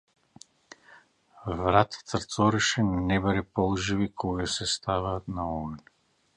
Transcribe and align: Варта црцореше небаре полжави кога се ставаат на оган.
Варта 1.59 2.01
црцореше 2.13 2.87
небаре 3.11 3.45
полжави 3.59 4.11
кога 4.25 4.51
се 4.57 4.71
ставаат 4.75 5.33
на 5.37 5.49
оган. 5.61 5.81